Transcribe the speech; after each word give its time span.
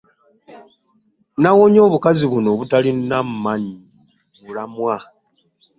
Nawonye 1.41 1.79
obukazi 1.87 2.23
buno 2.31 2.49
obutalina 2.55 3.17
mulamwa. 4.43 4.97